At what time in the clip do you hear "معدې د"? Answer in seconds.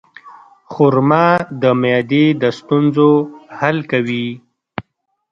1.81-2.43